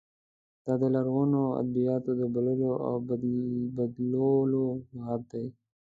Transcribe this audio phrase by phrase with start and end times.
[0.65, 2.93] دا د لرغونو ادبیاتو د بوللو او
[3.77, 5.45] بدلو لغت دی.